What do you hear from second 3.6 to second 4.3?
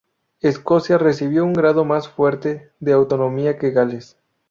Gales.